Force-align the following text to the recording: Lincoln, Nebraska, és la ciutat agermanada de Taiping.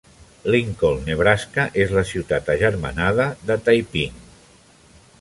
Lincoln, 0.53 1.03
Nebraska, 1.09 1.67
és 1.85 1.95
la 1.97 2.05
ciutat 2.13 2.51
agermanada 2.57 3.31
de 3.51 3.63
Taiping. 3.69 4.21